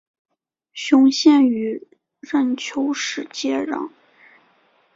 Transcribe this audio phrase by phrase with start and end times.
[0.73, 1.87] 雄县与
[2.21, 3.91] 任丘市接壤。